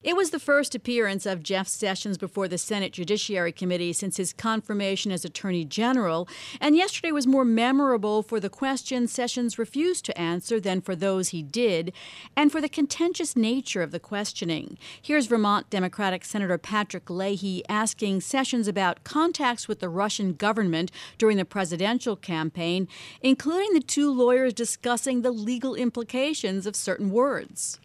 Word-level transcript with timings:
It 0.00 0.14
was 0.14 0.30
the 0.30 0.38
first 0.38 0.76
appearance 0.76 1.26
of 1.26 1.42
Jeff 1.42 1.66
Sessions 1.66 2.18
before 2.18 2.46
the 2.46 2.56
Senate 2.56 2.92
Judiciary 2.92 3.50
Committee 3.50 3.92
since 3.92 4.16
his 4.16 4.32
confirmation 4.32 5.10
as 5.10 5.24
Attorney 5.24 5.64
General, 5.64 6.28
and 6.60 6.76
yesterday 6.76 7.10
was 7.10 7.26
more 7.26 7.44
memorable 7.44 8.22
for 8.22 8.38
the 8.38 8.48
questions 8.48 9.10
Sessions 9.10 9.58
refused 9.58 10.04
to 10.04 10.16
answer 10.16 10.60
than 10.60 10.80
for 10.82 10.94
those 10.94 11.30
he 11.30 11.42
did, 11.42 11.92
and 12.36 12.52
for 12.52 12.60
the 12.60 12.68
contentious 12.68 13.34
nature 13.34 13.82
of 13.82 13.90
the 13.90 13.98
questioning. 13.98 14.78
Here's 15.02 15.26
Vermont 15.26 15.68
Democratic 15.68 16.24
Senator 16.24 16.58
Patrick 16.58 17.10
Leahy 17.10 17.64
asking 17.68 18.20
Sessions 18.20 18.68
about 18.68 19.02
contacts 19.02 19.66
with 19.66 19.80
the 19.80 19.88
Russian 19.88 20.34
government 20.34 20.92
during 21.18 21.38
the 21.38 21.44
presidential 21.44 22.14
campaign, 22.14 22.86
including 23.20 23.72
the 23.72 23.80
two 23.80 24.12
lawyers 24.12 24.54
discussing 24.54 25.22
the 25.22 25.32
legal 25.32 25.74
implications 25.74 26.66
of 26.66 26.76
certain 26.76 27.10
words. 27.10 27.80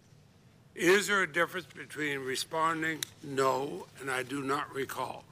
Is 0.76 1.08
there 1.08 1.21
a 1.21 1.32
difference 1.32 1.68
between 1.68 2.20
responding 2.20 3.04
no 3.23 3.88
and 4.00 4.10
I 4.10 4.23
do 4.23 4.41
not 4.41 4.73
recall? 4.73 5.23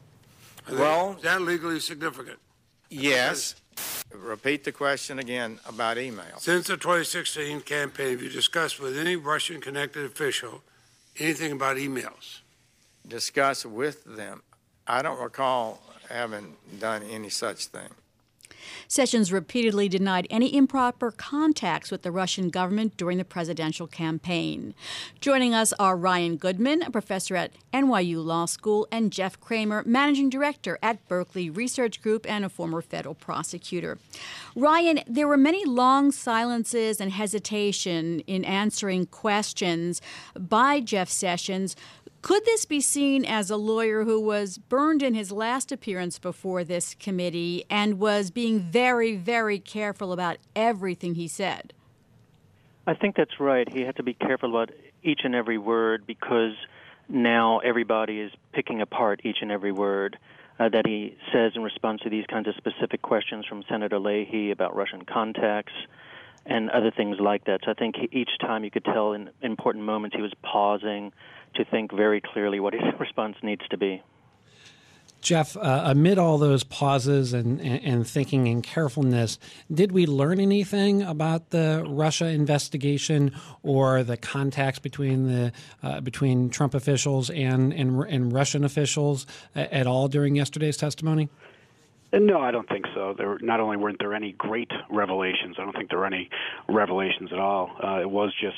Well, 0.69 1.15
is 1.17 1.23
that 1.23 1.41
legally 1.41 1.79
significant? 1.79 2.37
Yes. 2.89 3.55
Repeat 4.13 4.65
the 4.65 4.71
question 4.71 5.17
again 5.19 5.59
about 5.67 5.97
email. 5.97 6.37
Since 6.37 6.67
the 6.67 6.77
2016 6.77 7.61
campaign, 7.61 8.11
have 8.11 8.21
you 8.21 8.29
discussed 8.29 8.79
with 8.79 8.97
any 8.97 9.15
Russian 9.15 9.61
connected 9.61 10.05
official 10.05 10.61
anything 11.17 11.53
about 11.53 11.77
emails? 11.77 12.41
Discuss 13.07 13.65
with 13.65 14.03
them. 14.03 14.43
I 14.85 15.01
don't 15.01 15.19
recall 15.19 15.81
having 16.09 16.55
done 16.79 17.03
any 17.03 17.29
such 17.29 17.67
thing. 17.67 17.89
Sessions 18.87 19.31
repeatedly 19.31 19.89
denied 19.89 20.27
any 20.29 20.55
improper 20.55 21.11
contacts 21.11 21.91
with 21.91 22.01
the 22.01 22.11
Russian 22.11 22.49
government 22.49 22.97
during 22.97 23.17
the 23.17 23.25
presidential 23.25 23.87
campaign. 23.87 24.73
Joining 25.19 25.53
us 25.53 25.73
are 25.73 25.95
Ryan 25.95 26.37
Goodman, 26.37 26.81
a 26.83 26.91
professor 26.91 27.35
at 27.35 27.51
NYU 27.73 28.23
Law 28.23 28.45
School, 28.45 28.87
and 28.91 29.11
Jeff 29.11 29.39
Cramer, 29.39 29.83
managing 29.85 30.29
director 30.29 30.77
at 30.81 31.07
Berkeley 31.07 31.49
Research 31.49 32.01
Group 32.01 32.29
and 32.29 32.45
a 32.45 32.49
former 32.49 32.81
federal 32.81 33.15
prosecutor. 33.15 33.97
Ryan, 34.55 35.01
there 35.07 35.27
were 35.27 35.37
many 35.37 35.65
long 35.65 36.11
silences 36.11 36.99
and 36.99 37.11
hesitation 37.11 38.21
in 38.21 38.43
answering 38.43 39.05
questions 39.05 40.01
by 40.37 40.79
Jeff 40.79 41.09
Sessions 41.09 41.75
could 42.21 42.45
this 42.45 42.65
be 42.65 42.81
seen 42.81 43.25
as 43.25 43.49
a 43.49 43.57
lawyer 43.57 44.03
who 44.03 44.19
was 44.19 44.57
burned 44.57 45.01
in 45.01 45.15
his 45.15 45.31
last 45.31 45.71
appearance 45.71 46.19
before 46.19 46.63
this 46.63 46.95
committee 46.99 47.65
and 47.69 47.99
was 47.99 48.29
being 48.29 48.59
very, 48.59 49.15
very 49.15 49.57
careful 49.57 50.13
about 50.13 50.37
everything 50.55 51.15
he 51.15 51.27
said? 51.27 51.73
I 52.85 52.93
think 52.93 53.15
that's 53.15 53.39
right. 53.39 53.67
He 53.71 53.81
had 53.81 53.95
to 53.95 54.03
be 54.03 54.13
careful 54.13 54.49
about 54.49 54.71
each 55.03 55.21
and 55.23 55.33
every 55.33 55.57
word 55.57 56.05
because 56.05 56.53
now 57.09 57.59
everybody 57.59 58.19
is 58.19 58.31
picking 58.53 58.81
apart 58.81 59.21
each 59.23 59.37
and 59.41 59.51
every 59.51 59.71
word 59.71 60.17
uh, 60.59 60.69
that 60.69 60.85
he 60.85 61.17
says 61.33 61.53
in 61.55 61.63
response 61.63 62.01
to 62.01 62.09
these 62.09 62.25
kinds 62.27 62.47
of 62.47 62.55
specific 62.55 63.01
questions 63.01 63.45
from 63.47 63.63
Senator 63.67 63.99
Leahy 63.99 64.51
about 64.51 64.75
Russian 64.75 65.03
contacts 65.05 65.73
and 66.45 66.69
other 66.69 66.91
things 66.91 67.17
like 67.19 67.45
that. 67.45 67.61
So 67.63 67.71
I 67.71 67.73
think 67.73 67.95
each 68.11 68.29
time 68.39 68.63
you 68.63 68.71
could 68.71 68.85
tell 68.85 69.13
in 69.13 69.29
important 69.41 69.85
moments 69.85 70.15
he 70.15 70.21
was 70.21 70.33
pausing 70.43 71.11
to 71.55 71.65
think 71.65 71.93
very 71.93 72.21
clearly 72.21 72.59
what 72.59 72.73
his 72.73 72.83
response 72.99 73.35
needs 73.43 73.67
to 73.69 73.77
be. 73.77 74.01
Jeff, 75.21 75.55
uh, 75.55 75.83
amid 75.85 76.17
all 76.17 76.39
those 76.39 76.63
pauses 76.63 77.31
and, 77.31 77.61
and, 77.61 77.83
and, 77.83 78.07
thinking 78.07 78.47
and 78.47 78.63
carefulness, 78.63 79.37
did 79.71 79.91
we 79.91 80.07
learn 80.07 80.39
anything 80.39 81.03
about 81.03 81.51
the 81.51 81.85
Russia 81.87 82.25
investigation 82.25 83.31
or 83.61 84.01
the 84.01 84.17
contacts 84.17 84.79
between 84.79 85.27
the 85.27 85.51
uh, 85.83 86.01
between 86.01 86.49
Trump 86.49 86.73
officials 86.73 87.29
and, 87.29 87.71
and, 87.71 88.03
and 88.05 88.33
Russian 88.33 88.63
officials 88.63 89.27
at 89.53 89.85
all 89.85 90.07
during 90.07 90.35
yesterday's 90.35 90.75
testimony? 90.77 91.29
No, 92.13 92.41
I 92.41 92.51
don't 92.51 92.67
think 92.67 92.85
so. 92.93 93.13
There 93.17 93.37
not 93.41 93.61
only 93.61 93.77
weren't 93.77 93.97
there 93.99 94.13
any 94.13 94.33
great 94.33 94.69
revelations, 94.89 95.55
I 95.57 95.63
don't 95.63 95.73
think 95.73 95.89
there 95.89 95.99
were 95.99 96.05
any 96.05 96.29
revelations 96.67 97.29
at 97.31 97.39
all. 97.39 97.71
Uh, 97.81 98.01
it 98.01 98.09
was 98.09 98.33
just 98.41 98.57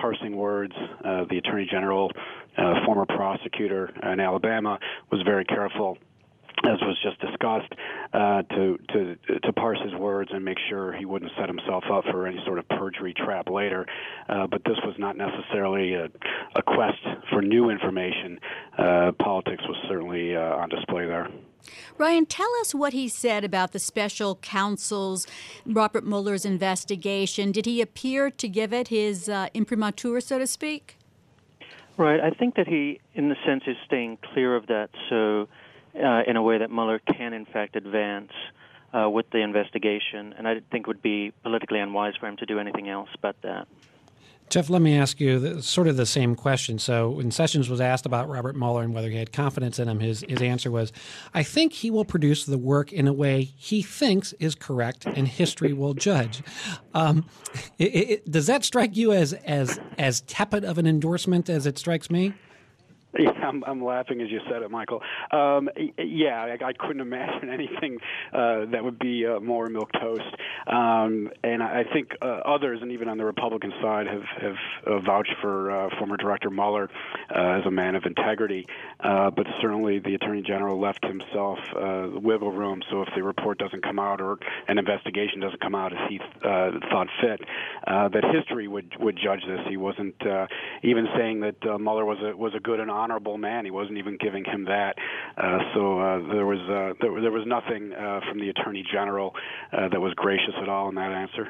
parsing 0.00 0.36
words. 0.36 0.72
Uh, 1.04 1.24
the 1.28 1.36
attorney 1.38 1.68
general, 1.70 2.10
uh, 2.56 2.84
former 2.86 3.04
prosecutor 3.04 3.90
in 4.10 4.20
Alabama, 4.20 4.78
was 5.10 5.20
very 5.22 5.44
careful 5.44 5.98
as 6.64 6.80
was 6.80 6.98
just 7.02 7.20
discussed, 7.20 7.72
uh, 8.14 8.42
to 8.42 8.78
to 8.92 9.16
to 9.42 9.52
parse 9.52 9.78
his 9.82 9.92
words 9.94 10.30
and 10.32 10.44
make 10.44 10.58
sure 10.68 10.92
he 10.92 11.04
wouldn't 11.04 11.32
set 11.38 11.48
himself 11.48 11.84
up 11.92 12.04
for 12.10 12.26
any 12.26 12.40
sort 12.46 12.58
of 12.58 12.68
perjury 12.68 13.12
trap 13.12 13.50
later. 13.50 13.84
Uh, 14.28 14.46
but 14.46 14.62
this 14.64 14.78
was 14.84 14.94
not 14.98 15.16
necessarily 15.16 15.94
a, 15.94 16.04
a 16.54 16.62
quest 16.62 17.00
for 17.30 17.42
new 17.42 17.70
information. 17.70 18.38
Uh, 18.78 19.12
politics 19.18 19.62
was 19.68 19.76
certainly 19.88 20.36
uh, 20.36 20.40
on 20.40 20.68
display 20.68 21.06
there. 21.06 21.28
Ryan, 21.96 22.26
tell 22.26 22.50
us 22.60 22.74
what 22.74 22.92
he 22.92 23.08
said 23.08 23.42
about 23.42 23.72
the 23.72 23.78
special 23.78 24.36
counsel's 24.36 25.26
Robert 25.66 26.04
Mueller's 26.04 26.44
investigation. 26.44 27.52
Did 27.52 27.66
he 27.66 27.80
appear 27.80 28.30
to 28.30 28.48
give 28.48 28.72
it 28.72 28.88
his 28.88 29.28
uh, 29.28 29.48
imprimatur, 29.54 30.20
so 30.20 30.38
to 30.38 30.46
speak? 30.46 30.98
Right. 31.96 32.20
I 32.20 32.30
think 32.30 32.56
that 32.56 32.66
he, 32.66 33.00
in 33.14 33.28
the 33.28 33.36
sense, 33.46 33.62
is 33.66 33.76
staying 33.86 34.18
clear 34.32 34.56
of 34.56 34.66
that. 34.66 34.90
So, 35.08 35.48
uh, 35.96 36.22
in 36.26 36.36
a 36.36 36.42
way 36.42 36.58
that 36.58 36.70
Mueller 36.70 36.98
can, 36.98 37.32
in 37.32 37.46
fact, 37.46 37.76
advance 37.76 38.32
uh, 38.92 39.08
with 39.08 39.28
the 39.30 39.38
investigation, 39.38 40.34
and 40.36 40.46
I 40.46 40.60
think 40.70 40.84
it 40.84 40.86
would 40.86 41.02
be 41.02 41.32
politically 41.42 41.80
unwise 41.80 42.14
for 42.18 42.26
him 42.26 42.36
to 42.38 42.46
do 42.46 42.58
anything 42.58 42.88
else 42.88 43.08
but 43.20 43.36
that. 43.42 43.66
Jeff, 44.50 44.68
let 44.68 44.82
me 44.82 44.96
ask 44.96 45.20
you 45.20 45.60
sort 45.62 45.88
of 45.88 45.96
the 45.96 46.06
same 46.06 46.34
question. 46.34 46.78
So, 46.78 47.10
when 47.10 47.30
Sessions 47.30 47.68
was 47.68 47.80
asked 47.80 48.04
about 48.04 48.28
Robert 48.28 48.54
Mueller 48.54 48.82
and 48.82 48.94
whether 48.94 49.08
he 49.08 49.16
had 49.16 49.32
confidence 49.32 49.78
in 49.78 49.88
him, 49.88 50.00
his, 50.00 50.24
his 50.28 50.42
answer 50.42 50.70
was, 50.70 50.92
I 51.32 51.42
think 51.42 51.72
he 51.72 51.90
will 51.90 52.04
produce 52.04 52.44
the 52.44 52.58
work 52.58 52.92
in 52.92 53.08
a 53.08 53.12
way 53.12 53.42
he 53.42 53.82
thinks 53.82 54.32
is 54.34 54.54
correct 54.54 55.06
and 55.06 55.26
history 55.26 55.72
will 55.72 55.94
judge. 55.94 56.42
Um, 56.92 57.26
it, 57.78 57.84
it, 57.84 58.30
does 58.30 58.46
that 58.46 58.64
strike 58.64 58.96
you 58.96 59.12
as, 59.12 59.32
as, 59.32 59.80
as 59.98 60.20
tepid 60.22 60.64
of 60.64 60.76
an 60.78 60.86
endorsement 60.86 61.48
as 61.48 61.66
it 61.66 61.78
strikes 61.78 62.10
me? 62.10 62.34
Yeah, 63.18 63.30
I'm, 63.30 63.62
I'm 63.64 63.84
laughing 63.84 64.20
as 64.20 64.30
you 64.30 64.40
said 64.50 64.62
it, 64.62 64.70
Michael. 64.70 65.00
Um, 65.30 65.68
yeah, 65.98 66.56
I, 66.60 66.66
I 66.66 66.72
couldn't 66.72 67.00
imagine 67.00 67.48
anything 67.52 67.98
uh, 68.32 68.66
that 68.72 68.82
would 68.82 68.98
be 68.98 69.24
uh, 69.26 69.40
more 69.40 69.68
milk 69.68 69.90
toast. 69.92 70.22
Um, 70.66 71.30
and 71.42 71.62
I 71.62 71.84
think 71.92 72.16
uh, 72.22 72.26
others, 72.26 72.80
and 72.82 72.92
even 72.92 73.08
on 73.08 73.18
the 73.18 73.24
Republican 73.24 73.72
side, 73.82 74.06
have 74.06 74.22
have 74.40 74.56
uh, 74.86 74.98
vouched 75.00 75.34
for 75.40 75.70
uh, 75.70 75.90
former 75.98 76.16
Director 76.16 76.50
Mueller 76.50 76.88
uh, 77.34 77.58
as 77.58 77.66
a 77.66 77.70
man 77.70 77.94
of 77.94 78.04
integrity. 78.04 78.66
Uh, 79.00 79.30
but 79.30 79.46
certainly, 79.60 79.98
the 79.98 80.14
Attorney 80.14 80.42
General 80.42 80.80
left 80.80 81.04
himself 81.04 81.58
wiggle 82.14 82.52
room. 82.52 82.82
So 82.90 83.02
if 83.02 83.08
the 83.14 83.22
report 83.22 83.58
doesn't 83.58 83.82
come 83.82 83.98
out 83.98 84.20
or 84.20 84.38
an 84.68 84.78
investigation 84.78 85.40
doesn't 85.40 85.60
come 85.60 85.74
out 85.74 85.92
as 85.92 85.98
he 86.08 86.18
thought 86.42 87.08
fit, 87.20 87.40
that 87.86 88.24
history 88.32 88.68
would 88.68 88.92
would 88.98 89.18
judge 89.22 89.40
this. 89.46 89.60
He 89.68 89.76
wasn't 89.76 90.14
even 90.82 91.06
saying 91.16 91.40
that 91.40 91.56
uh, 91.66 91.78
Mueller 91.78 92.04
was 92.04 92.18
a 92.22 92.36
was 92.36 92.54
a 92.54 92.60
good 92.60 92.80
and 92.80 92.90
honorable 92.90 93.36
man. 93.36 93.64
He 93.64 93.70
wasn't 93.70 93.98
even 93.98 94.16
giving 94.18 94.44
him 94.44 94.64
that. 94.64 94.94
So 95.74 96.24
there 96.32 96.46
was 96.46 96.96
there, 97.00 97.20
there 97.20 97.32
was 97.32 97.46
nothing 97.46 97.92
from 98.28 98.40
the 98.40 98.48
attorney 98.48 98.84
general 98.90 99.34
that 99.72 100.00
was 100.00 100.14
gracious 100.14 100.53
at 100.60 100.68
all 100.68 100.88
in 100.88 100.94
that 100.94 101.12
answer. 101.12 101.48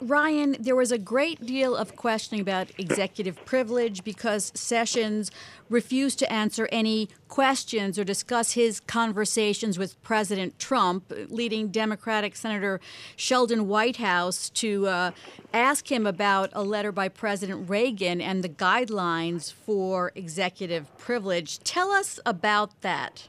Ryan, 0.00 0.54
there 0.60 0.76
was 0.76 0.92
a 0.92 0.98
great 0.98 1.44
deal 1.44 1.74
of 1.74 1.96
questioning 1.96 2.40
about 2.40 2.68
executive 2.78 3.44
privilege 3.44 4.04
because 4.04 4.52
Sessions 4.54 5.32
refused 5.68 6.20
to 6.20 6.32
answer 6.32 6.68
any 6.70 7.08
questions 7.26 7.98
or 7.98 8.04
discuss 8.04 8.52
his 8.52 8.78
conversations 8.78 9.76
with 9.76 10.00
President 10.04 10.56
Trump, 10.58 11.12
leading 11.28 11.68
Democratic 11.68 12.36
Senator 12.36 12.80
Sheldon 13.16 13.66
Whitehouse 13.66 14.50
to 14.50 14.86
uh, 14.86 15.10
ask 15.52 15.90
him 15.90 16.06
about 16.06 16.50
a 16.52 16.62
letter 16.62 16.92
by 16.92 17.08
President 17.08 17.68
Reagan 17.68 18.20
and 18.20 18.44
the 18.44 18.48
guidelines 18.48 19.52
for 19.52 20.12
executive 20.14 20.96
privilege. 20.96 21.58
Tell 21.60 21.90
us 21.90 22.20
about 22.24 22.82
that. 22.82 23.26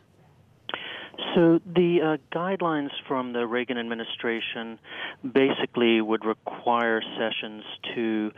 So 1.36 1.60
the 1.66 2.00
uh, 2.02 2.18
guidelines 2.36 2.90
from 3.08 3.34
the 3.34 3.46
Reagan 3.46 3.78
administration 3.78 4.80
basically 5.24 6.02
would 6.02 6.26
require 6.26 7.02
Sessions 7.18 7.64
to 7.96 8.32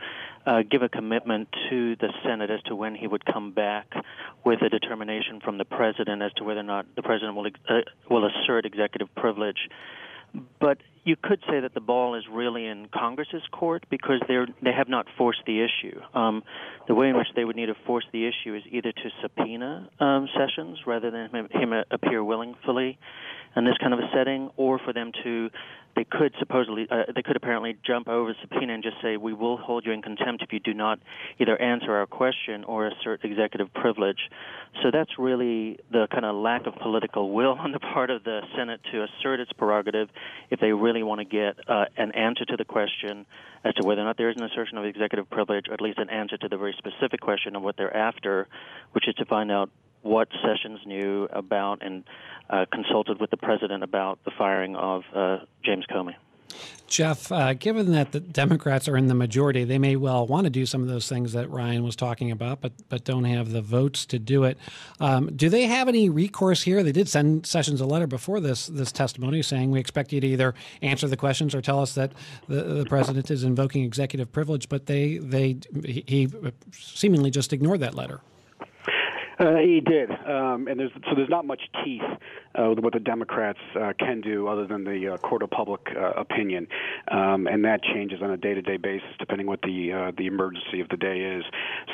uh, 0.46 0.62
give 0.68 0.82
a 0.82 0.88
commitment 0.88 1.48
to 1.70 1.96
the 1.96 2.08
Senate 2.24 2.50
as 2.50 2.62
to 2.64 2.74
when 2.74 2.94
he 2.94 3.06
would 3.06 3.24
come 3.24 3.52
back 3.52 3.92
with 4.44 4.62
a 4.62 4.68
determination 4.68 5.40
from 5.40 5.58
the 5.58 5.64
president 5.64 6.22
as 6.22 6.32
to 6.34 6.44
whether 6.44 6.60
or 6.60 6.64
not 6.64 6.86
the 6.96 7.02
president 7.02 7.36
will 7.36 7.46
uh, 7.46 7.80
will 8.10 8.26
assert 8.26 8.66
executive 8.66 9.14
privilege. 9.14 9.68
But 10.60 10.78
you 11.04 11.16
could 11.20 11.40
say 11.48 11.60
that 11.60 11.74
the 11.74 11.80
ball 11.80 12.14
is 12.14 12.24
really 12.30 12.66
in 12.66 12.88
Congress's 12.94 13.42
court 13.50 13.84
because 13.90 14.20
they're 14.28 14.46
they 14.62 14.72
have 14.72 14.88
not 14.88 15.06
forced 15.18 15.40
the 15.46 15.60
issue. 15.60 16.00
Um, 16.14 16.42
the 16.86 16.94
way 16.94 17.08
in 17.08 17.16
which 17.16 17.28
they 17.34 17.44
would 17.44 17.56
need 17.56 17.66
to 17.66 17.76
force 17.86 18.04
the 18.12 18.26
issue 18.26 18.54
is 18.54 18.62
either 18.70 18.92
to 18.92 19.10
subpoena 19.20 19.88
um, 20.00 20.28
Sessions 20.36 20.78
rather 20.86 21.10
than 21.10 21.30
him, 21.30 21.48
him 21.50 21.72
appear 21.90 22.22
willingly, 22.22 22.98
in 23.56 23.64
this 23.64 23.76
kind 23.80 23.92
of 23.92 24.00
a 24.00 24.08
setting, 24.14 24.50
or 24.56 24.78
for 24.78 24.92
them 24.92 25.12
to 25.24 25.50
they 25.94 26.04
could 26.04 26.32
supposedly 26.38 26.86
uh, 26.90 27.04
they 27.14 27.22
could 27.22 27.36
apparently 27.36 27.76
jump 27.84 28.08
over 28.08 28.34
subpoena 28.40 28.72
and 28.74 28.82
just 28.82 28.96
say 29.02 29.16
we 29.16 29.32
will 29.32 29.56
hold 29.56 29.84
you 29.84 29.92
in 29.92 30.00
contempt 30.00 30.42
if 30.42 30.52
you 30.52 30.60
do 30.60 30.72
not 30.72 30.98
either 31.38 31.60
answer 31.60 31.92
our 31.92 32.06
question 32.06 32.64
or 32.64 32.86
assert 32.86 33.24
executive 33.24 33.72
privilege. 33.74 34.30
So 34.82 34.90
that's 34.90 35.10
really 35.18 35.78
the 35.90 36.06
kind 36.10 36.24
of 36.24 36.34
lack 36.36 36.66
of 36.66 36.74
political 36.76 37.32
will 37.32 37.52
on 37.60 37.72
the 37.72 37.80
part 37.80 38.10
of 38.10 38.24
the 38.24 38.40
Senate 38.56 38.80
to 38.92 39.04
assert 39.04 39.40
its 39.40 39.52
prerogative 39.52 40.08
if 40.50 40.60
they 40.60 40.72
really 40.72 40.91
want 41.00 41.20
to 41.20 41.24
get 41.24 41.56
uh, 41.68 41.86
an 41.96 42.12
answer 42.12 42.44
to 42.44 42.56
the 42.56 42.64
question 42.64 43.24
as 43.64 43.72
to 43.74 43.86
whether 43.86 44.02
or 44.02 44.04
not 44.04 44.18
there 44.18 44.28
is 44.28 44.36
an 44.36 44.44
assertion 44.44 44.76
of 44.76 44.84
executive 44.84 45.30
privilege, 45.30 45.68
or 45.68 45.74
at 45.74 45.80
least 45.80 45.98
an 45.98 46.10
answer 46.10 46.36
to 46.36 46.48
the 46.48 46.58
very 46.58 46.74
specific 46.76 47.20
question 47.20 47.56
of 47.56 47.62
what 47.62 47.76
they're 47.78 47.96
after, 47.96 48.48
which 48.90 49.08
is 49.08 49.14
to 49.14 49.24
find 49.24 49.50
out 49.50 49.70
what 50.02 50.28
Sessions 50.42 50.80
knew 50.84 51.28
about 51.32 51.78
and 51.80 52.04
uh, 52.50 52.66
consulted 52.72 53.20
with 53.20 53.30
the 53.30 53.36
president 53.36 53.84
about 53.84 54.18
the 54.24 54.32
firing 54.36 54.74
of 54.74 55.04
uh, 55.14 55.38
James 55.64 55.86
Comey. 55.88 56.14
Jeff, 56.92 57.32
uh, 57.32 57.54
given 57.54 57.92
that 57.92 58.12
the 58.12 58.20
Democrats 58.20 58.86
are 58.86 58.98
in 58.98 59.06
the 59.06 59.14
majority, 59.14 59.64
they 59.64 59.78
may 59.78 59.96
well 59.96 60.26
want 60.26 60.44
to 60.44 60.50
do 60.50 60.66
some 60.66 60.82
of 60.82 60.88
those 60.88 61.08
things 61.08 61.32
that 61.32 61.48
Ryan 61.48 61.84
was 61.84 61.96
talking 61.96 62.30
about, 62.30 62.60
but 62.60 62.72
but 62.90 63.02
don't 63.02 63.24
have 63.24 63.50
the 63.50 63.62
votes 63.62 64.04
to 64.06 64.18
do 64.18 64.44
it. 64.44 64.58
Um, 65.00 65.34
do 65.34 65.48
they 65.48 65.64
have 65.64 65.88
any 65.88 66.10
recourse 66.10 66.62
here? 66.64 66.82
They 66.82 66.92
did 66.92 67.08
send 67.08 67.46
Sessions 67.46 67.80
a 67.80 67.86
letter 67.86 68.06
before 68.06 68.40
this 68.40 68.66
this 68.66 68.92
testimony 68.92 69.40
saying 69.40 69.70
we 69.70 69.80
expect 69.80 70.12
you 70.12 70.20
to 70.20 70.26
either 70.26 70.54
answer 70.82 71.08
the 71.08 71.16
questions 71.16 71.54
or 71.54 71.62
tell 71.62 71.80
us 71.80 71.94
that 71.94 72.12
the, 72.46 72.62
the 72.62 72.84
president 72.84 73.30
is 73.30 73.42
invoking 73.42 73.84
executive 73.84 74.30
privilege, 74.30 74.68
but 74.68 74.84
they 74.84 75.16
they 75.16 75.56
he 75.86 76.28
seemingly 76.72 77.30
just 77.30 77.54
ignored 77.54 77.80
that 77.80 77.94
letter. 77.94 78.20
Uh, 79.38 79.56
he 79.56 79.80
did, 79.80 80.10
um, 80.10 80.68
and 80.68 80.78
there's 80.78 80.92
so 81.08 81.14
there's 81.16 81.28
not 81.28 81.44
much 81.44 81.62
teeth 81.84 82.02
uh, 82.58 82.68
with 82.68 82.80
what 82.80 82.92
the 82.92 83.00
Democrats 83.00 83.58
uh, 83.80 83.92
can 83.98 84.20
do 84.20 84.48
other 84.48 84.66
than 84.66 84.84
the 84.84 85.14
uh, 85.14 85.16
court 85.18 85.42
of 85.42 85.50
public 85.50 85.80
uh, 85.96 86.12
opinion, 86.12 86.66
um, 87.10 87.46
and 87.46 87.64
that 87.64 87.82
changes 87.82 88.20
on 88.22 88.30
a 88.30 88.36
day-to-day 88.36 88.76
basis 88.76 89.08
depending 89.18 89.46
what 89.46 89.60
the 89.62 89.92
uh, 89.92 90.12
the 90.16 90.26
emergency 90.26 90.80
of 90.80 90.88
the 90.88 90.96
day 90.96 91.20
is. 91.20 91.44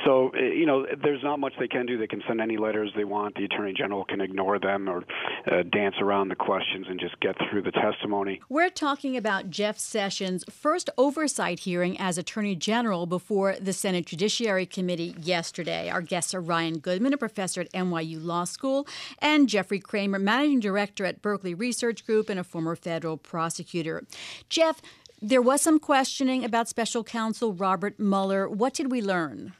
So 0.04 0.30
uh, 0.34 0.40
you 0.40 0.66
know, 0.66 0.86
there's 1.02 1.22
not 1.22 1.38
much 1.38 1.54
they 1.58 1.68
can 1.68 1.86
do. 1.86 1.98
They 1.98 2.06
can 2.06 2.22
send 2.26 2.40
any 2.40 2.56
letters 2.56 2.92
they 2.96 3.04
want. 3.04 3.36
The 3.36 3.44
attorney 3.44 3.72
general 3.72 4.04
can 4.04 4.20
ignore 4.20 4.58
them 4.58 4.88
or 4.88 5.04
uh, 5.50 5.62
dance 5.70 5.96
around 6.00 6.28
the 6.28 6.36
questions 6.36 6.86
and 6.88 6.98
just 6.98 7.18
get 7.20 7.36
through 7.50 7.62
the 7.62 7.72
testimony. 7.72 8.40
We're 8.48 8.70
talking 8.70 9.16
about 9.16 9.50
Jeff 9.50 9.78
Sessions' 9.78 10.44
first 10.50 10.90
oversight 10.98 11.60
hearing 11.60 11.98
as 11.98 12.18
attorney 12.18 12.56
general 12.56 13.06
before 13.06 13.56
the 13.60 13.72
Senate 13.72 14.06
Judiciary 14.06 14.66
Committee 14.66 15.14
yesterday. 15.20 15.88
Our 15.88 16.02
guests 16.02 16.34
are 16.34 16.40
Ryan 16.40 16.78
Goodman, 16.78 17.12
a 17.12 17.18
professor 17.28 17.60
at 17.60 17.72
NYU 17.72 18.24
Law 18.24 18.44
School, 18.44 18.86
and 19.18 19.48
Jeffrey 19.48 19.78
Cramer, 19.78 20.18
managing 20.18 20.60
director 20.60 21.04
at 21.04 21.22
Berkeley 21.22 21.54
Research 21.54 22.04
Group 22.06 22.28
and 22.28 22.40
a 22.40 22.44
former 22.44 22.74
federal 22.74 23.16
prosecutor. 23.16 24.04
Jeff, 24.48 24.80
there 25.20 25.42
was 25.42 25.60
some 25.60 25.78
questioning 25.78 26.44
about 26.44 26.68
special 26.68 27.04
counsel 27.04 27.52
Robert 27.52 27.98
Mueller. 27.98 28.48
What 28.48 28.74
did 28.74 28.90
we 28.90 29.02
learn? 29.02 29.52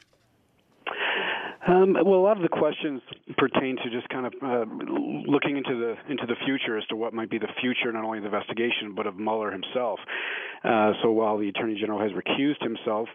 Um, 1.67 1.93
well, 1.93 2.19
a 2.19 2.25
lot 2.25 2.37
of 2.37 2.41
the 2.41 2.49
questions 2.49 3.01
pertain 3.37 3.75
to 3.77 3.89
just 3.91 4.09
kind 4.09 4.25
of 4.25 4.33
uh, 4.41 4.65
looking 5.27 5.57
into 5.57 5.77
the 5.77 6.11
into 6.11 6.25
the 6.25 6.35
future 6.45 6.77
as 6.77 6.85
to 6.87 6.95
what 6.95 7.13
might 7.13 7.29
be 7.29 7.37
the 7.37 7.51
future, 7.61 7.91
not 7.91 8.03
only 8.03 8.17
of 8.17 8.23
the 8.23 8.29
investigation 8.33 8.95
but 8.95 9.05
of 9.05 9.17
Mueller 9.17 9.51
himself. 9.51 9.99
Uh, 10.63 10.93
so 11.03 11.11
while 11.11 11.37
the 11.37 11.49
Attorney 11.49 11.77
General 11.79 11.99
has 11.99 12.11
recused 12.11 12.63
himself, 12.63 13.07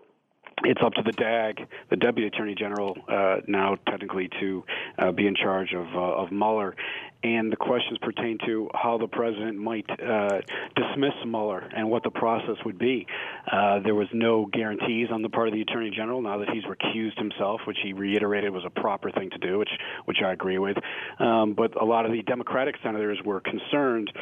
it's 0.63 0.81
up 0.83 0.95
to 0.95 1.03
the 1.03 1.13
DAG, 1.13 1.67
the 1.91 1.97
Deputy 1.97 2.27
Attorney 2.27 2.55
General, 2.55 2.97
uh, 3.09 3.37
now 3.47 3.77
technically 3.89 4.29
to 4.41 4.65
uh, 4.99 5.13
be 5.13 5.27
in 5.27 5.35
charge 5.35 5.73
of 5.73 5.87
uh, 5.95 6.23
of 6.23 6.31
Mueller, 6.31 6.77
and 7.25 7.51
the 7.51 7.57
questions 7.57 7.99
pertain 8.03 8.39
to 8.45 8.69
how 8.75 8.99
the 8.99 9.09
president 9.09 9.57
might 9.57 9.89
uh, 9.89 10.41
dismiss 10.77 11.15
Mueller 11.27 11.67
and 11.75 11.89
what 11.89 12.03
the 12.03 12.11
process 12.11 12.57
would 12.67 12.79
be. 12.79 13.07
Uh, 13.51 13.81
there 13.81 13.95
was 13.95 14.09
no 14.13 14.45
guarantees 14.45 15.09
on 15.11 15.23
the 15.23 15.31
part 15.31 15.49
of 15.49 15.55
the 15.55 15.63
Attorney 15.63 15.91
General 15.91 16.21
now 16.21 16.39
that 16.39 16.51
he's 16.51 16.65
recused 16.65 17.19
himself, 17.19 17.63
which 17.67 17.79
he 17.83 17.95
reiterated 17.95 18.53
was 18.53 18.63
a 18.67 18.71
proper 18.71 19.11
thing 19.11 19.31
to 19.31 19.39
do, 19.39 19.59
which 19.59 19.71
which 20.05 20.19
I 20.25 20.33
agree 20.33 20.59
with. 20.59 20.77
Um, 21.19 21.55
but 21.55 21.81
a 21.81 21.85
lot 21.85 22.05
of 22.05 22.13
the 22.13 22.23
Democratic 22.23 22.75
senators 22.83 23.19
were 23.25 23.41
concerned 23.41 24.13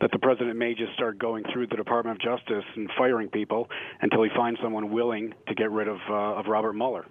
that 0.00 0.10
the 0.10 0.18
president 0.18 0.56
may 0.56 0.74
just 0.74 0.94
start 0.94 1.18
going 1.18 1.44
through 1.52 1.66
the 1.66 1.76
Department 1.76 2.16
of 2.16 2.22
Justice 2.22 2.64
and 2.74 2.90
firing 2.96 3.28
people 3.28 3.68
until 4.00 4.22
he 4.22 4.30
finds 4.34 4.58
someone 4.62 4.90
willing 4.90 5.34
to 5.48 5.54
get 5.54 5.70
rid 5.70 5.88
of 5.88 5.98
uh, 6.08 6.40
of 6.40 6.46
Robert 6.46 6.72
Mueller. 6.72 7.04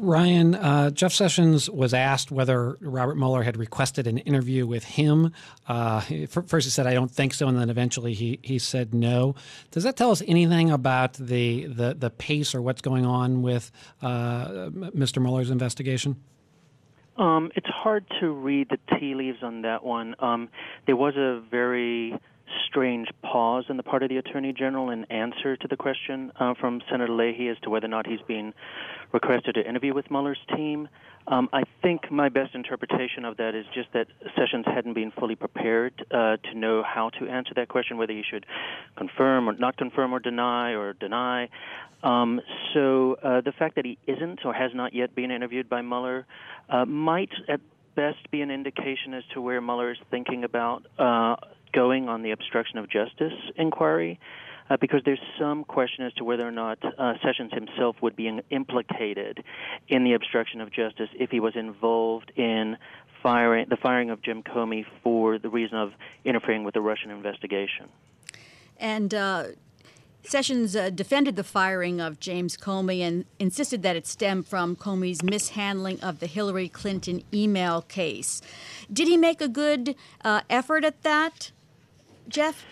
Ryan, 0.00 0.54
uh, 0.54 0.90
Jeff 0.90 1.12
Sessions 1.12 1.68
was 1.68 1.92
asked 1.92 2.32
whether 2.32 2.78
Robert 2.80 3.16
Mueller 3.16 3.42
had 3.42 3.56
requested 3.56 4.06
an 4.06 4.18
interview 4.18 4.66
with 4.66 4.84
him. 4.84 5.32
Uh, 5.68 6.00
first, 6.28 6.66
he 6.66 6.70
said, 6.70 6.86
"I 6.86 6.94
don't 6.94 7.10
think 7.10 7.34
so," 7.34 7.48
and 7.48 7.58
then 7.58 7.68
eventually 7.68 8.14
he 8.14 8.38
he 8.42 8.58
said 8.58 8.94
no. 8.94 9.34
Does 9.70 9.84
that 9.84 9.96
tell 9.96 10.10
us 10.10 10.22
anything 10.26 10.70
about 10.70 11.14
the 11.14 11.66
the, 11.66 11.94
the 11.94 12.10
pace 12.10 12.54
or 12.54 12.62
what's 12.62 12.80
going 12.80 13.04
on 13.04 13.42
with 13.42 13.70
uh, 14.00 14.70
Mr. 14.70 15.20
Mueller's 15.20 15.50
investigation? 15.50 16.16
Um, 17.16 17.52
it's 17.54 17.68
hard 17.68 18.06
to 18.20 18.32
read 18.32 18.70
the 18.70 18.78
tea 18.98 19.14
leaves 19.14 19.42
on 19.42 19.62
that 19.62 19.84
one. 19.84 20.14
Um, 20.20 20.48
there 20.86 20.96
was 20.96 21.16
a 21.16 21.42
very 21.50 22.18
strange 22.68 23.08
pause 23.22 23.64
on 23.68 23.76
the 23.76 23.82
part 23.82 24.02
of 24.02 24.08
the 24.08 24.16
Attorney 24.16 24.52
General 24.52 24.90
in 24.90 25.04
answer 25.04 25.56
to 25.56 25.68
the 25.68 25.76
question 25.76 26.32
uh, 26.38 26.54
from 26.60 26.80
Senator 26.90 27.12
Leahy 27.12 27.48
as 27.48 27.56
to 27.62 27.70
whether 27.70 27.86
or 27.86 27.90
not 27.90 28.06
he's 28.06 28.20
been 28.26 28.54
requested 29.12 29.54
to 29.54 29.68
interview 29.68 29.94
with 29.94 30.10
Mueller's 30.10 30.38
team. 30.56 30.88
Um, 31.26 31.48
I 31.52 31.62
think 31.82 32.10
my 32.10 32.28
best 32.28 32.54
interpretation 32.54 33.24
of 33.24 33.36
that 33.36 33.54
is 33.54 33.66
just 33.74 33.92
that 33.92 34.06
Sessions 34.36 34.64
hadn't 34.66 34.94
been 34.94 35.12
fully 35.12 35.36
prepared 35.36 36.04
uh, 36.10 36.36
to 36.36 36.54
know 36.54 36.82
how 36.82 37.10
to 37.18 37.28
answer 37.28 37.52
that 37.56 37.68
question, 37.68 37.98
whether 37.98 38.12
he 38.12 38.22
should 38.28 38.46
confirm 38.96 39.48
or 39.48 39.52
not 39.52 39.76
confirm 39.76 40.12
or 40.12 40.18
deny 40.18 40.72
or 40.72 40.94
deny. 40.94 41.48
Um, 42.02 42.40
so 42.72 43.16
uh, 43.22 43.42
the 43.42 43.52
fact 43.52 43.76
that 43.76 43.84
he 43.84 43.98
isn't 44.06 44.44
or 44.44 44.54
has 44.54 44.72
not 44.74 44.94
yet 44.94 45.14
been 45.14 45.30
interviewed 45.30 45.68
by 45.68 45.82
Mueller 45.82 46.26
uh, 46.68 46.84
might 46.84 47.30
at 47.48 47.60
best 47.94 48.30
be 48.30 48.40
an 48.40 48.50
indication 48.50 49.14
as 49.14 49.22
to 49.34 49.40
where 49.40 49.60
Mueller 49.60 49.90
is 49.90 49.98
thinking 50.10 50.44
about 50.44 50.86
uh, 50.98 51.36
going 51.72 52.08
on 52.08 52.22
the 52.22 52.30
obstruction 52.30 52.78
of 52.78 52.88
justice 52.88 53.32
inquiry. 53.56 54.18
Uh, 54.68 54.76
because 54.80 55.00
there's 55.04 55.18
some 55.36 55.64
question 55.64 56.04
as 56.04 56.12
to 56.12 56.22
whether 56.22 56.46
or 56.46 56.52
not 56.52 56.78
uh, 56.84 57.14
Sessions 57.24 57.52
himself 57.52 57.96
would 58.02 58.14
be 58.14 58.30
implicated 58.50 59.42
in 59.88 60.04
the 60.04 60.12
obstruction 60.12 60.60
of 60.60 60.70
justice 60.70 61.08
if 61.18 61.28
he 61.28 61.40
was 61.40 61.56
involved 61.56 62.30
in 62.36 62.76
firing 63.20 63.66
the 63.68 63.76
firing 63.76 64.10
of 64.10 64.22
Jim 64.22 64.44
Comey 64.44 64.84
for 65.02 65.38
the 65.38 65.48
reason 65.48 65.76
of 65.76 65.92
interfering 66.24 66.62
with 66.62 66.74
the 66.74 66.80
Russian 66.80 67.10
investigation. 67.10 67.88
And 68.78 69.12
uh, 69.12 69.44
Sessions 70.22 70.76
uh, 70.76 70.90
defended 70.90 71.36
the 71.36 71.44
firing 71.44 72.00
of 72.00 72.20
James 72.20 72.56
Comey 72.56 73.00
and 73.00 73.24
insisted 73.38 73.82
that 73.82 73.96
it 73.96 74.06
stemmed 74.06 74.46
from 74.46 74.76
Comey's 74.76 75.22
mishandling 75.22 76.00
of 76.00 76.20
the 76.20 76.26
Hillary 76.26 76.68
Clinton 76.68 77.22
email 77.32 77.82
case. 77.82 78.42
Did 78.92 79.08
he 79.08 79.16
make 79.16 79.40
a 79.40 79.48
good 79.48 79.96
uh, 80.22 80.42
effort 80.50 80.84
at 80.84 81.02
that, 81.02 81.52
Jeff? 82.30 82.64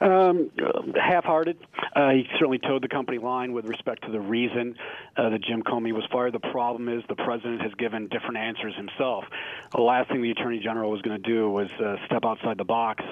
Um, 0.00 0.50
half-hearted. 0.96 1.58
Uh, 1.94 2.10
he 2.10 2.26
certainly 2.38 2.58
toed 2.58 2.82
the 2.82 2.88
company 2.88 3.18
line 3.18 3.52
with 3.52 3.66
respect 3.66 4.04
to 4.06 4.10
the 4.10 4.20
reason 4.20 4.74
uh, 5.18 5.28
that 5.28 5.42
Jim 5.42 5.62
Comey 5.62 5.92
was 5.92 6.04
fired. 6.10 6.32
The 6.32 6.38
problem 6.38 6.88
is 6.88 7.02
the 7.08 7.16
president 7.16 7.60
has 7.60 7.74
given 7.74 8.08
different 8.08 8.38
answers 8.38 8.74
himself. 8.76 9.24
The 9.72 9.82
last 9.82 10.08
thing 10.08 10.22
the 10.22 10.30
attorney 10.30 10.60
general 10.60 10.90
was 10.90 11.02
going 11.02 11.22
to 11.22 11.28
do 11.28 11.50
was 11.50 11.68
uh, 11.72 11.96
step 12.06 12.24
outside 12.24 12.56
the 12.56 12.64
box, 12.64 13.04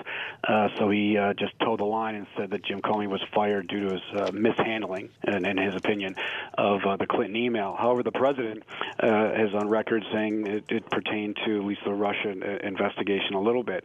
uh, 0.48 0.68
so 0.78 0.88
he 0.88 1.18
uh, 1.18 1.34
just 1.34 1.52
toed 1.60 1.80
the 1.80 1.84
line 1.84 2.14
and 2.14 2.26
said 2.38 2.50
that 2.52 2.64
Jim 2.64 2.80
Comey 2.80 3.06
was 3.06 3.20
fired 3.34 3.68
due 3.68 3.88
to 3.88 3.94
his 3.94 4.02
uh, 4.16 4.30
mishandling, 4.32 5.10
in, 5.24 5.44
in 5.44 5.58
his 5.58 5.74
opinion, 5.74 6.14
of 6.56 6.80
the 6.98 7.06
Clinton 7.06 7.36
email. 7.36 7.76
However, 7.78 8.02
the 8.02 8.12
president 8.12 8.62
is 9.02 9.54
on 9.54 9.68
record 9.68 10.04
saying 10.10 10.46
it, 10.46 10.64
it 10.70 10.90
pertained 10.90 11.36
to 11.44 11.58
at 11.58 11.64
least 11.64 11.82
the 11.84 11.92
Russian 11.92 12.42
investigation 12.42 13.34
a 13.34 13.40
little 13.40 13.62
bit. 13.62 13.84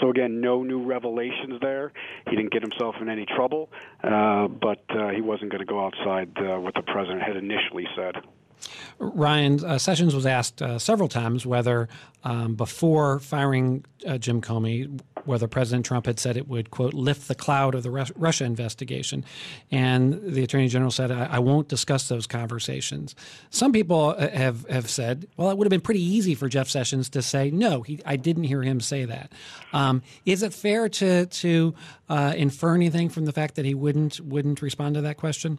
So 0.00 0.10
again, 0.10 0.40
no 0.40 0.64
new 0.64 0.82
revelations 0.82 1.60
there. 1.60 1.92
He 2.28 2.36
didn't 2.36 2.52
get 2.52 2.62
himself 2.62 2.96
in 3.00 3.08
any 3.08 3.26
trouble, 3.26 3.70
uh, 4.02 4.48
but 4.48 4.84
uh, 4.90 5.08
he 5.08 5.20
wasn't 5.20 5.50
going 5.50 5.60
to 5.60 5.66
go 5.66 5.84
outside 5.84 6.30
uh, 6.38 6.58
what 6.58 6.74
the 6.74 6.82
president 6.82 7.22
had 7.22 7.36
initially 7.36 7.86
said. 7.94 8.16
Ryan 8.98 9.62
uh, 9.64 9.78
Sessions 9.78 10.14
was 10.14 10.26
asked 10.26 10.62
uh, 10.62 10.78
several 10.78 11.08
times 11.08 11.44
whether, 11.44 11.88
um, 12.24 12.54
before 12.54 13.18
firing 13.18 13.84
uh, 14.06 14.18
Jim 14.18 14.40
Comey, 14.40 15.00
whether 15.26 15.48
President 15.48 15.84
Trump 15.84 16.06
had 16.06 16.18
said 16.18 16.36
it 16.36 16.48
would 16.48 16.70
quote 16.70 16.94
lift 16.94 17.28
the 17.28 17.34
cloud 17.34 17.74
of 17.74 17.82
the 17.82 17.90
Russia 17.90 18.44
investigation, 18.44 19.24
and 19.70 20.20
the 20.22 20.42
Attorney 20.42 20.68
General 20.68 20.90
said, 20.90 21.10
I-, 21.10 21.26
"I 21.32 21.38
won't 21.38 21.68
discuss 21.68 22.08
those 22.08 22.26
conversations." 22.26 23.14
Some 23.50 23.72
people 23.72 24.14
uh, 24.16 24.28
have 24.30 24.68
have 24.68 24.90
said, 24.90 25.26
"Well, 25.36 25.50
it 25.50 25.58
would 25.58 25.66
have 25.66 25.70
been 25.70 25.80
pretty 25.80 26.02
easy 26.02 26.34
for 26.34 26.48
Jeff 26.48 26.68
Sessions 26.68 27.08
to 27.10 27.22
say 27.22 27.50
no. 27.50 27.82
He, 27.82 28.00
I 28.04 28.16
didn't 28.16 28.44
hear 28.44 28.62
him 28.62 28.80
say 28.80 29.04
that." 29.04 29.32
Um, 29.72 30.02
is 30.24 30.42
it 30.42 30.52
fair 30.52 30.88
to 30.88 31.26
to 31.26 31.74
uh, 32.08 32.34
infer 32.36 32.74
anything 32.74 33.08
from 33.08 33.24
the 33.24 33.32
fact 33.32 33.56
that 33.56 33.64
he 33.64 33.74
wouldn't 33.74 34.20
wouldn't 34.20 34.62
respond 34.62 34.94
to 34.94 35.00
that 35.02 35.16
question? 35.16 35.58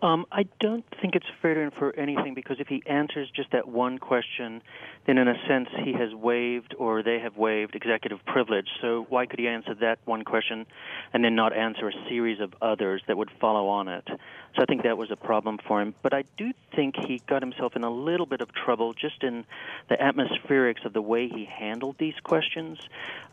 Um, 0.00 0.26
I 0.30 0.44
don't 0.60 0.84
think 1.00 1.16
it's 1.16 1.26
fair 1.42 1.54
to 1.54 1.60
infer 1.60 1.90
anything 1.90 2.34
because 2.34 2.60
if 2.60 2.68
he 2.68 2.82
answers 2.86 3.28
just 3.34 3.50
that 3.50 3.66
one 3.66 3.98
question, 3.98 4.62
then 5.06 5.18
in 5.18 5.26
a 5.26 5.34
sense 5.48 5.68
he 5.84 5.92
has 5.92 6.14
waived 6.14 6.74
or 6.78 7.02
they 7.02 7.18
have 7.18 7.36
waived 7.36 7.74
executive 7.74 8.24
privilege. 8.24 8.68
So 8.80 9.06
why 9.08 9.26
could 9.26 9.40
he 9.40 9.48
answer 9.48 9.74
that 9.80 9.98
one 10.04 10.22
question 10.22 10.66
and 11.12 11.24
then 11.24 11.34
not 11.34 11.52
answer 11.52 11.88
a 11.88 12.08
series 12.08 12.40
of 12.40 12.54
others 12.62 13.02
that 13.08 13.16
would 13.16 13.30
follow 13.40 13.68
on 13.68 13.88
it? 13.88 14.04
So 14.06 14.62
I 14.62 14.66
think 14.66 14.84
that 14.84 14.96
was 14.96 15.10
a 15.10 15.16
problem 15.16 15.58
for 15.66 15.82
him. 15.82 15.94
But 16.00 16.14
I 16.14 16.24
do 16.36 16.52
think 16.76 16.94
he 16.96 17.20
got 17.26 17.42
himself 17.42 17.74
in 17.74 17.82
a 17.82 17.90
little 17.90 18.26
bit 18.26 18.40
of 18.40 18.54
trouble 18.54 18.92
just 18.92 19.24
in 19.24 19.44
the 19.88 19.96
atmospherics 19.96 20.84
of 20.84 20.92
the 20.92 21.02
way 21.02 21.28
he 21.28 21.44
handled 21.44 21.96
these 21.98 22.14
questions. 22.22 22.78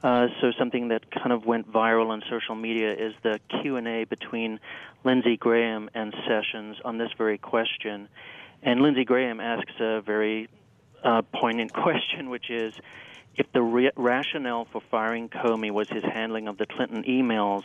Uh, 0.04 0.28
so 0.42 0.52
something 0.58 0.88
that 0.88 1.12
kind 1.12 1.32
of 1.32 1.46
went 1.46 1.72
viral 1.72 2.08
on 2.08 2.24
social 2.28 2.56
media 2.56 2.92
is 2.94 3.14
the 3.22 3.40
Q&A 3.62 4.06
between 4.06 4.60
Lindsey 5.04 5.38
Graham 5.38 5.90
and 5.94 6.16
Sessions 6.28 6.55
on 6.84 6.98
this 6.98 7.10
very 7.18 7.38
question. 7.38 8.08
And 8.64 8.82
Lindsey 8.82 9.06
Graham 9.06 9.40
asks 9.40 9.74
a 9.80 10.02
very 10.02 10.50
uh, 11.04 11.22
poignant 11.34 11.74
question, 11.84 12.30
which 12.30 12.50
is 12.50 12.74
if 13.36 13.52
the 13.54 13.62
re- 13.62 13.92
rationale 13.96 14.66
for 14.72 14.82
firing 14.90 15.30
Comey 15.30 15.72
was 15.72 15.90
his 15.90 16.04
handling 16.04 16.48
of 16.48 16.58
the 16.58 16.66
Clinton 16.66 17.04
emails, 17.04 17.64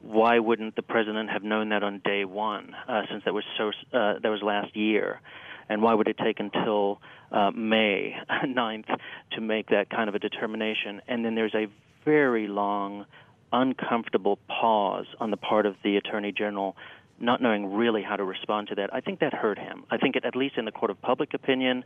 why 0.00 0.38
wouldn't 0.38 0.76
the 0.76 0.82
president 0.82 1.30
have 1.30 1.42
known 1.42 1.68
that 1.70 1.82
on 1.82 2.00
day 2.04 2.24
one, 2.24 2.74
uh, 2.88 3.02
since 3.10 3.24
that 3.24 3.34
was 3.34 3.44
so 3.58 3.68
uh, 3.92 4.18
that 4.18 4.30
was 4.30 4.42
last 4.42 4.74
year? 4.74 5.20
And 5.68 5.82
why 5.82 5.94
would 5.94 6.08
it 6.08 6.18
take 6.18 6.40
until 6.40 7.00
uh, 7.30 7.50
May 7.52 8.16
9th 8.30 8.98
to 9.32 9.40
make 9.40 9.68
that 9.68 9.88
kind 9.90 10.08
of 10.08 10.14
a 10.14 10.18
determination? 10.18 11.00
And 11.06 11.24
then 11.24 11.34
there's 11.34 11.54
a 11.54 11.68
very 12.04 12.48
long, 12.48 13.04
uncomfortable 13.52 14.38
pause 14.48 15.06
on 15.20 15.30
the 15.30 15.36
part 15.36 15.66
of 15.66 15.76
the 15.84 15.96
attorney 15.96 16.32
general 16.32 16.76
not 17.20 17.40
knowing 17.42 17.74
really 17.74 18.02
how 18.02 18.16
to 18.16 18.24
respond 18.24 18.68
to 18.68 18.74
that. 18.76 18.92
I 18.92 19.00
think 19.00 19.20
that 19.20 19.34
hurt 19.34 19.58
him. 19.58 19.84
I 19.90 19.98
think, 19.98 20.16
it, 20.16 20.24
at 20.24 20.34
least 20.34 20.56
in 20.56 20.64
the 20.64 20.72
court 20.72 20.90
of 20.90 21.00
public 21.00 21.34
opinion, 21.34 21.84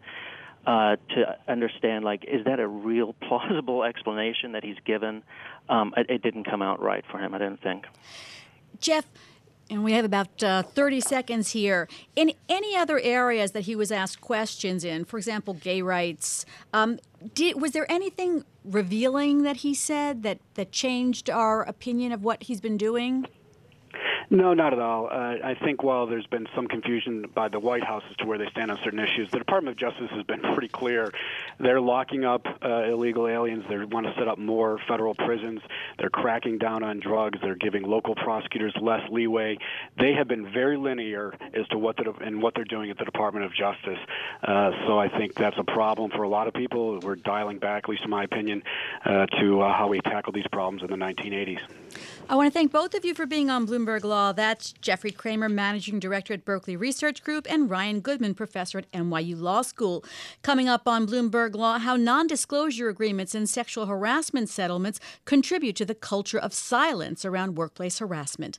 uh, 0.67 0.97
to 1.11 1.37
understand 1.47 2.05
like 2.05 2.25
is 2.27 2.45
that 2.45 2.59
a 2.59 2.67
real 2.67 3.13
plausible 3.29 3.85
explanation 3.85 4.53
that 4.53 4.65
he's 4.65 4.79
given 4.85 5.23
um, 5.69 5.93
it, 5.97 6.09
it, 6.09 6.23
didn't 6.23 6.45
come 6.45 6.63
out 6.63 6.81
right 6.81 7.05
for 7.11 7.19
him 7.19 7.35
i 7.35 7.39
didn't 7.39 7.61
think 7.61 7.85
jeff 8.81 9.05
and 9.71 9.83
we 9.83 9.93
have 9.93 10.05
about 10.05 10.43
uh, 10.43 10.63
30 10.63 11.01
seconds 11.01 11.51
here 11.51 11.89
in 12.17 12.33
any 12.49 12.77
other 12.77 12.99
areas 12.99 13.53
that 13.53 13.63
he 13.63 13.77
was 13.77 13.93
asked 13.93 14.23
questions 14.23 14.85
in 14.85 15.05
for 15.05 15.19
example 15.19 15.55
gay 15.55 15.83
rights 15.83 16.47
um, 16.73 16.99
did, 17.35 17.61
was 17.61 17.73
there 17.73 17.91
anything 17.91 18.45
revealing 18.65 19.43
that 19.43 19.57
he 19.57 19.75
said 19.75 20.23
that, 20.23 20.39
that 20.55 20.73
changed 20.73 21.29
our 21.29 21.63
opinion 21.63 22.13
of 22.13 22.25
what 22.25 22.45
he's 22.45 22.61
been 22.61 22.79
doing 22.79 23.27
no, 24.31 24.55
not 24.55 24.73
at 24.73 24.79
all. 24.79 25.07
Uh, 25.07 25.37
I 25.45 25.57
think 25.63 25.83
while 25.83 26.07
there's 26.07 26.27
been 26.27 26.47
some 26.55 26.67
confusion 26.67 27.27
by 27.35 27.49
the 27.49 27.59
White 27.59 27.85
House 27.85 28.03
as 28.11 28.17
to 28.17 28.27
where 28.27 28.39
they 28.39 28.49
stand 28.51 28.71
on 28.71 28.79
certain 28.83 29.01
issues, 29.01 29.31
the 29.31 29.39
Department 29.39 29.75
of 29.75 29.79
Justice 29.79 30.11
has 30.11 30.25
been 30.25 30.41
pretty 30.55 30.69
clear. 30.69 31.13
They're 31.59 31.81
locking 31.81 32.25
up 32.25 32.47
uh, 32.63 32.85
illegal 32.85 33.27
aliens. 33.27 33.65
They 33.69 33.77
want 33.77 34.07
to 34.07 34.15
set 34.19 34.29
up 34.29 34.39
more 34.39 34.79
federal 34.89 35.15
prisons. 35.15 35.61
They're 35.99 36.11
cracking 36.11 36.59
down 36.59 36.83
on 36.83 37.01
drugs. 37.01 37.39
They're 37.43 37.55
giving 37.55 37.83
local 37.83 38.15
prosecutors 38.15 38.75
less 38.81 39.03
leeway. 39.11 39.59
They 39.99 40.13
have 40.13 40.29
been 40.29 40.53
very 40.53 40.77
linear 40.77 41.35
as 41.55 41.67
to 41.69 41.79
what 41.79 41.95
and 42.23 42.43
what 42.43 42.55
they're 42.55 42.65
doing 42.65 42.91
at 42.91 42.99
the 42.99 43.05
Department 43.05 43.47
of 43.47 43.55
Justice. 43.55 43.99
Uh, 44.43 44.71
so 44.87 44.99
I 44.99 45.09
think 45.09 45.35
that's 45.35 45.57
a 45.59 45.65
problem 45.65 46.11
for 46.11 46.23
a 46.23 46.29
lot 46.29 46.49
of 46.49 46.55
people. 46.55 46.99
We're 47.01 47.17
dialing 47.17 47.59
back, 47.59 47.85
at 47.85 47.89
least 47.89 48.03
in 48.05 48.11
my 48.11 48.25
opinion, 48.25 48.63
uh, 49.05 49.27
to 49.27 49.63
uh, 49.63 49.73
how 49.73 49.89
we 49.89 50.01
tackled 50.01 50.35
these 50.35 50.47
problems 50.51 50.83
in 50.83 50.89
the 50.89 51.05
1980s. 51.05 51.61
I 52.29 52.37
want 52.37 52.47
to 52.47 52.51
thank 52.51 52.73
both 52.73 52.95
of 52.95 53.05
you 53.05 53.15
for 53.15 53.27
being 53.27 53.51
on 53.51 53.67
Bloomberg 53.67 54.03
Law. 54.03 54.33
That's 54.33 54.73
Jeffrey 54.81 55.11
Cramer, 55.11 55.49
Managing 55.49 56.01
Director 56.01 56.33
at 56.33 56.45
Berkeley 56.45 56.75
Research 56.75 57.23
Group, 57.23 57.47
and 57.51 57.69
Ryan 57.69 58.01
Goodman, 58.01 58.35
Professor 58.35 58.79
at 58.79 58.91
NYU 58.93 59.39
Law 59.39 59.63
School. 59.63 60.05
Coming 60.43 60.69
up 60.69 60.89
on 60.89 61.07
Bloomberg 61.07 61.44
Law, 61.53 61.79
how 61.79 61.97
non 61.97 62.27
disclosure 62.27 62.89
agreements 62.89 63.35
and 63.35 63.49
sexual 63.49 63.87
harassment 63.87 64.49
settlements 64.49 65.01
contribute 65.25 65.77
to 65.77 65.85
the 65.85 65.95
culture 65.95 66.39
of 66.39 66.53
silence 66.53 67.25
around 67.25 67.57
workplace 67.57 67.99
harassment. 67.99 68.53